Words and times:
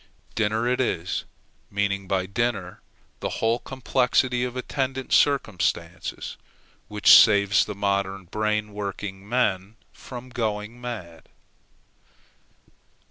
Dinner 0.33 0.67
it 0.67 0.81
is, 0.81 1.25
meaning 1.69 2.07
by 2.07 2.25
dinner 2.25 2.81
the 3.19 3.37
whole 3.37 3.59
complexity 3.59 4.43
of 4.43 4.57
attendant 4.57 5.13
circumstances, 5.13 6.37
which 6.87 7.13
saves 7.15 7.65
the 7.65 7.75
modern 7.75 8.25
brain 8.25 8.73
working 8.73 9.29
men 9.29 9.75
from 9.93 10.29
going 10.29 10.81
mad. 10.81 11.29